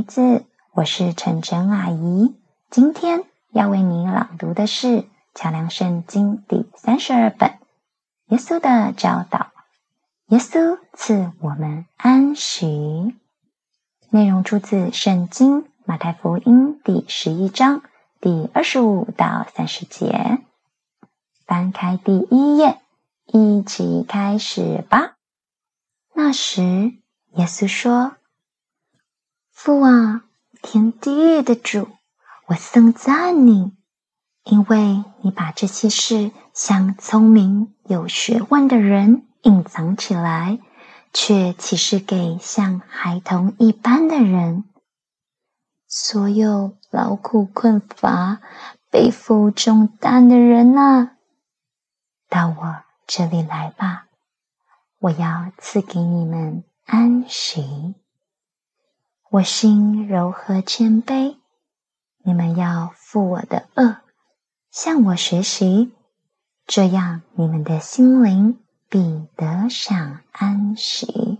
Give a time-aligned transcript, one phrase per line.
[0.00, 2.34] 孩子，我是晨晨阿姨。
[2.70, 4.86] 今天要为你朗读的是
[5.34, 7.58] 《桥梁圣经》第三十二本。
[8.28, 9.52] 耶稣的教导，
[10.28, 13.14] 耶稣赐我们安息。
[14.08, 17.82] 内容出自《圣经》马太福音第十一章
[18.22, 20.38] 第二十五到三十节。
[21.44, 22.80] 翻开第一页，
[23.26, 25.16] 一起开始吧。
[26.14, 26.62] 那时，
[27.34, 28.16] 耶稣说
[29.62, 30.24] ：“父啊，
[30.62, 31.86] 天地的主，
[32.46, 33.76] 我颂赞你，
[34.44, 40.58] 因为你把这些事向聪明有学问的人隐藏起来，
[41.12, 44.64] 却启示给像孩童一般的人。
[45.86, 48.40] 所有劳苦困乏、
[48.90, 51.18] 背负重担的人啊，
[52.30, 54.06] 到我这里来吧。”
[55.00, 57.94] 我要赐给你们安息。
[59.32, 61.36] 我心柔和谦卑，
[62.24, 63.98] 你们要负我的恶，
[64.72, 65.92] 向我学习，
[66.66, 68.58] 这样你们的心灵
[68.88, 71.38] 必得享安息。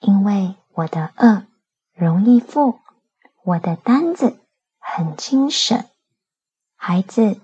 [0.00, 1.46] 因为我的恶
[1.94, 2.78] 容易负，
[3.42, 4.36] 我的担子
[4.78, 5.82] 很轻省。
[6.76, 7.40] 孩子，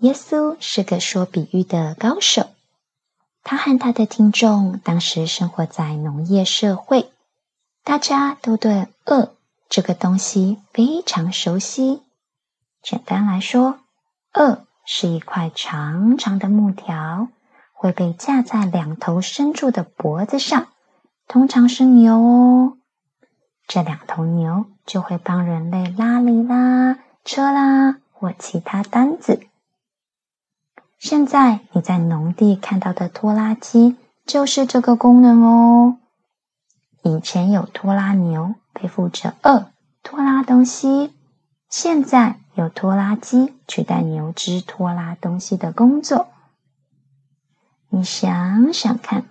[0.00, 2.50] 耶稣是个说比喻的高手。
[3.42, 7.10] 他和他的听众当时生活在农业社会，
[7.88, 9.34] 大家都对恶
[9.70, 12.02] 这个东西非常熟悉。
[12.82, 13.78] 简单来说，
[14.34, 17.28] 恶是一块长长的木条，
[17.72, 20.66] 会被架在两头牲畜的脖子上，
[21.26, 22.76] 通常是牛哦。
[23.66, 29.40] 这两头牛就会帮人类拉犁啦、车啦或其他担子。
[30.98, 35.97] 现在你在农地看到的拖拉机就是这个功能哦。
[37.18, 39.72] 以前有拖拉牛背负着二
[40.04, 41.12] 拖拉东西，
[41.68, 46.28] 现在有拖拉机取代牛只拖拉东西的工作。
[47.88, 49.24] 你想想看，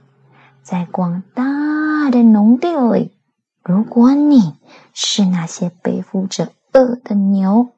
[0.61, 3.15] 在广大的农地里，
[3.63, 4.57] 如果你
[4.93, 7.69] 是那些背负着二的牛，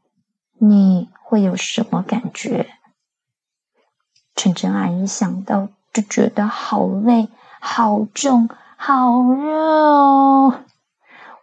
[0.57, 2.67] 你会有什么感觉？
[4.35, 8.49] 纯真阿姨想到就觉得好累、好重、
[8.81, 10.63] 好热哦！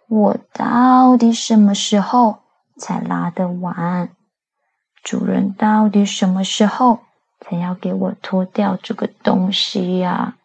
[0.08, 2.38] 我到底什么时候
[2.78, 4.08] 才拉得完？
[5.02, 7.00] 主人到底什么时候
[7.38, 10.38] 才要给我脱掉这个东西呀？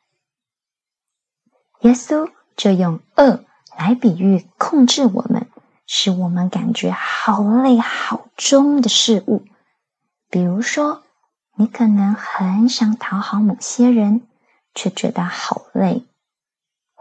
[1.79, 3.45] 耶稣就用恶
[3.77, 5.47] 来比喻控制我们，
[5.87, 9.45] 使我们感觉好累、好重的事物，
[10.29, 11.03] 比如说。
[11.55, 14.25] 你可能很想讨好某些人，
[14.73, 16.05] 却觉得好累；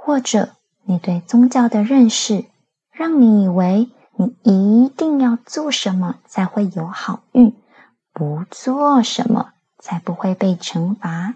[0.03, 2.47] 或者你对宗教的认识，
[2.91, 7.55] 让你以为你一定要做什么才会有好运，
[8.13, 11.35] 不做什么才不会被惩罚。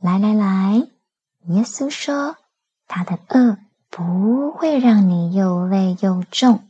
[0.00, 0.88] 来来来，
[1.48, 2.36] 耶稣说，
[2.86, 3.58] 他的恶
[3.90, 6.68] 不会让你又累又重，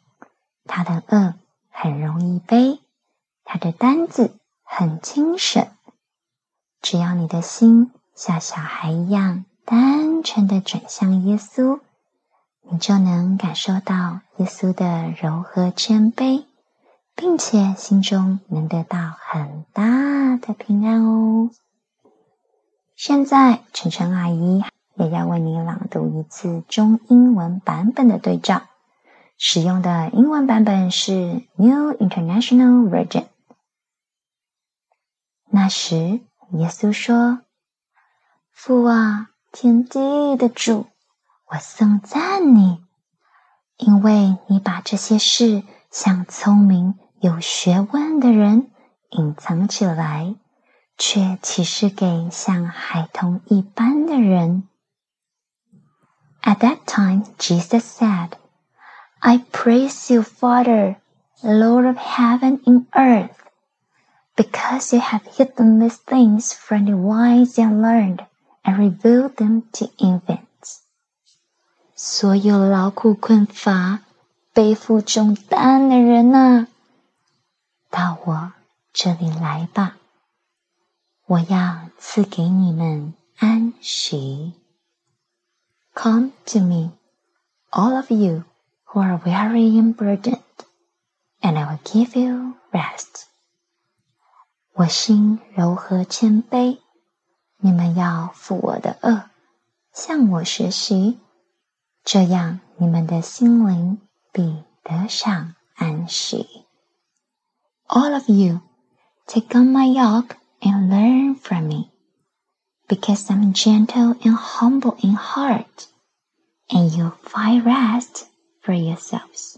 [0.65, 1.35] 他的恶
[1.71, 2.81] 很容易背，
[3.45, 4.39] 他的担子。
[4.69, 5.69] 很轻省，
[6.83, 11.81] 只要你的心像小孩一样单纯的转向耶稣，
[12.63, 16.45] 你就能感受到耶稣的柔和谦卑，
[17.17, 21.51] 并且心中能得到很大的平安哦。
[22.95, 24.63] 现在，晨晨阿姨
[24.95, 28.63] 也要为你朗读一次中英文版本的对照，
[29.37, 33.27] 使用的英文版本是 New International Version。
[35.51, 36.21] 那时，
[36.53, 37.41] 耶稣说
[38.53, 40.88] ：“父啊，天地的主，
[41.48, 42.84] 我颂赞你，
[43.78, 48.72] 因为你把这些事向聪明有学问的人
[49.10, 50.36] 隐藏起来，
[50.98, 54.68] 却启示给像孩童一般的人。”
[56.44, 58.32] At that time, Jesus said,
[59.20, 60.96] "I praise you, Father,
[61.44, 63.36] Lord of heaven and earth."
[64.36, 68.26] because you have hidden these things from the wise and learned
[68.66, 70.82] and revealed them to infants.
[71.96, 74.00] 所有劳苦困乏、
[74.54, 76.68] 背负重担的人呐，
[77.90, 78.54] 到我
[78.94, 79.98] 这里来吧！
[81.28, 84.54] 我要赐给你们安息。
[85.94, 86.92] Come to me,
[87.70, 88.44] all of you
[88.86, 90.42] who are weary and burdened,
[91.42, 93.26] and I will give you rest.
[94.74, 96.80] 我心柔和谦卑，
[97.66, 99.30] 你们要负我的恶，
[99.94, 101.20] 向我学习，
[102.04, 104.00] 这样你们的心灵
[104.32, 106.66] 必得享安息。
[107.88, 108.62] All of you,
[109.28, 111.90] take on my yoke and learn from me,
[112.88, 115.88] because I'm gentle and humble in heart,
[116.70, 118.26] and you'll find rest
[118.62, 119.58] for yourselves.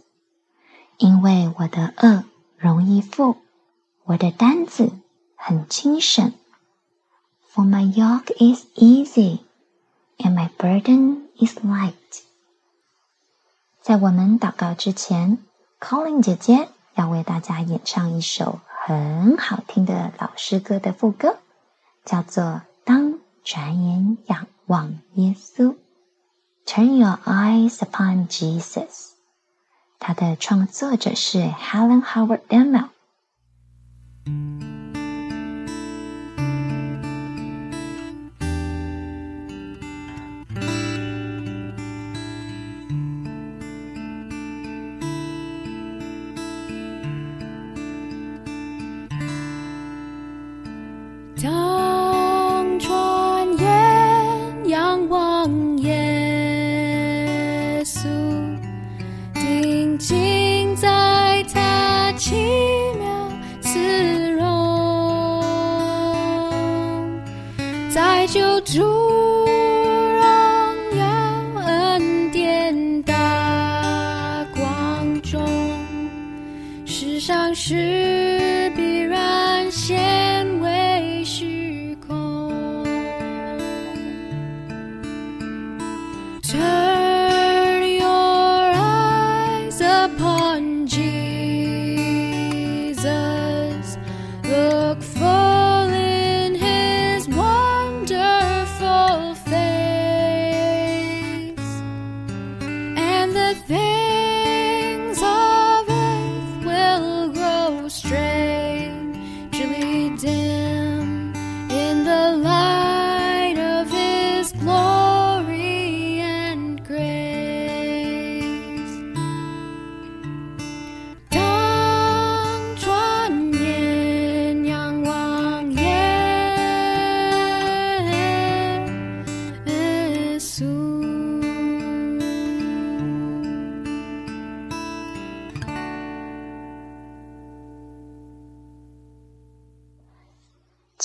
[0.98, 2.24] 因为我的恶
[2.58, 3.38] 容易负，
[4.06, 4.92] 我的担子
[5.36, 6.34] 很轻省。
[7.59, 9.41] For my yoke is easy,
[10.21, 12.23] and my burden is light.
[13.83, 15.39] 在我们祷告之前
[15.81, 21.39] ，Colin 姐姐要为大家演唱一首很好听的老诗歌的副歌，
[22.05, 22.45] 叫做
[22.85, 25.75] 《当转眼仰望耶稣》。
[26.65, 29.15] Turn your eyes upon Jesus。
[29.99, 32.43] 它的创作者是 Helen Howard
[51.41, 55.95] 当转眼仰望耶
[57.85, 58.09] 稣，
[59.35, 62.35] 定睛在他奇
[62.99, 63.31] 妙
[63.61, 63.79] 慈
[64.33, 65.41] 容，
[67.89, 70.21] 在救主荣
[70.99, 71.07] 耀
[71.67, 75.41] 恩典大光中，
[76.85, 80.18] 世上是必然显。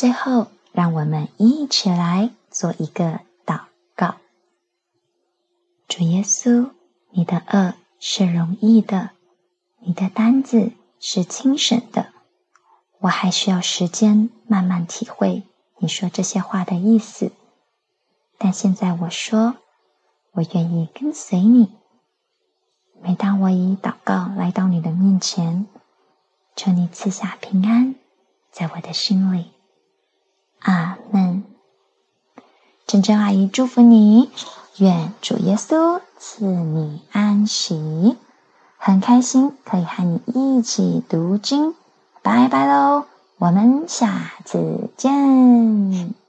[0.03, 3.61] 最后，让我们一起来做一个祷
[3.95, 4.15] 告。
[5.87, 6.71] 主耶稣，
[7.11, 9.11] 你的恶是容易的，
[9.79, 12.07] 你的担子是轻省的。
[12.99, 15.43] 我还需要时间慢慢体会
[15.77, 17.31] 你说这些话的意思。
[18.37, 19.55] 但现在我说，
[20.33, 21.71] 我愿意跟随你。
[23.01, 25.65] 每当我以祷告来到你的面前，
[26.57, 27.95] 求你赐下平安，
[28.51, 29.53] 在我的心里。”
[30.63, 31.43] 阿门。
[32.87, 34.29] 真真阿姨祝福你，
[34.77, 38.17] 愿主耶稣赐你安息。
[38.77, 41.73] 很开心可以和你一起读经，
[42.21, 43.05] 拜拜喽，
[43.37, 46.22] 我们下次见。